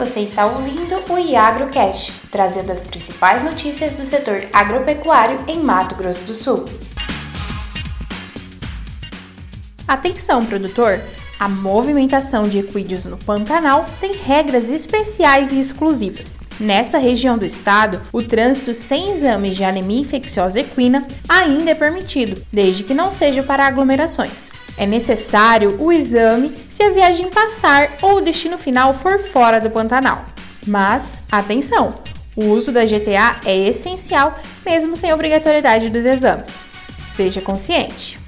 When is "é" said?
21.72-21.74, 24.80-24.86, 33.44-33.54